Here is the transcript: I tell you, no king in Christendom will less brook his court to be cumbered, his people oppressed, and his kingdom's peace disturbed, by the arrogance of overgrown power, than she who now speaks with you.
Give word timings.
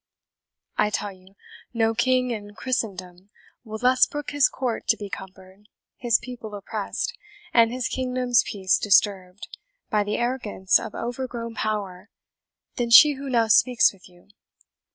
I 0.79 0.89
tell 0.89 1.11
you, 1.11 1.35
no 1.75 1.93
king 1.93 2.31
in 2.31 2.55
Christendom 2.55 3.29
will 3.63 3.77
less 3.83 4.07
brook 4.07 4.31
his 4.31 4.49
court 4.49 4.87
to 4.87 4.97
be 4.97 5.11
cumbered, 5.11 5.67
his 5.95 6.17
people 6.17 6.55
oppressed, 6.55 7.15
and 7.53 7.71
his 7.71 7.87
kingdom's 7.87 8.41
peace 8.43 8.79
disturbed, 8.79 9.47
by 9.91 10.03
the 10.03 10.17
arrogance 10.17 10.79
of 10.79 10.95
overgrown 10.95 11.53
power, 11.53 12.09
than 12.77 12.89
she 12.89 13.13
who 13.13 13.29
now 13.29 13.47
speaks 13.47 13.93
with 13.93 14.09
you. 14.09 14.29